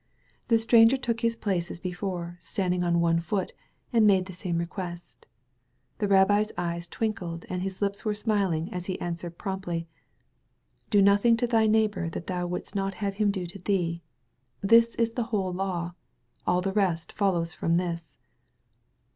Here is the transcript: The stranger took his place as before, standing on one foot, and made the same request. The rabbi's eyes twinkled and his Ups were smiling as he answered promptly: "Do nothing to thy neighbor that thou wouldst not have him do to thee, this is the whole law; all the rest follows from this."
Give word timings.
The 0.47 0.57
stranger 0.57 0.97
took 0.97 1.21
his 1.21 1.35
place 1.35 1.69
as 1.69 1.79
before, 1.79 2.35
standing 2.39 2.83
on 2.83 2.99
one 3.01 3.19
foot, 3.19 3.53
and 3.93 4.07
made 4.07 4.25
the 4.25 4.33
same 4.33 4.57
request. 4.57 5.27
The 5.99 6.07
rabbi's 6.07 6.51
eyes 6.57 6.87
twinkled 6.87 7.45
and 7.49 7.61
his 7.61 7.79
Ups 7.83 8.03
were 8.03 8.15
smiling 8.15 8.73
as 8.73 8.87
he 8.87 8.99
answered 8.99 9.37
promptly: 9.37 9.87
"Do 10.89 11.03
nothing 11.03 11.37
to 11.37 11.45
thy 11.45 11.67
neighbor 11.67 12.09
that 12.09 12.25
thou 12.25 12.47
wouldst 12.47 12.75
not 12.75 12.95
have 12.95 13.13
him 13.21 13.29
do 13.29 13.45
to 13.45 13.59
thee, 13.59 13.99
this 14.61 14.95
is 14.95 15.11
the 15.11 15.25
whole 15.29 15.53
law; 15.53 15.93
all 16.47 16.61
the 16.61 16.73
rest 16.73 17.11
follows 17.13 17.53
from 17.53 17.77
this." 17.77 18.17